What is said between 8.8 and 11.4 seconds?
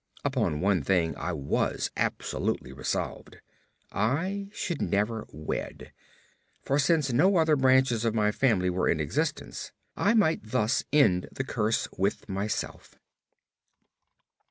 in existence, I might thus end